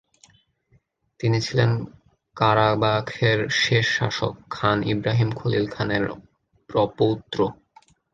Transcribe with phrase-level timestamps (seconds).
[1.19, 1.71] তিনি ছিলেন
[2.37, 6.03] কারাবাখের শেষ শাসক খান ইব্রাহিম খলিল খানের
[6.69, 7.39] প্রপৌত্র।